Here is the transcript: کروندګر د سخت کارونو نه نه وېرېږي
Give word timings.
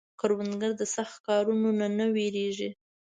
کروندګر 0.19 0.71
د 0.77 0.81
سخت 0.95 1.15
کارونو 1.27 1.69
نه 1.79 1.87
نه 1.97 2.05
وېرېږي 2.13 2.69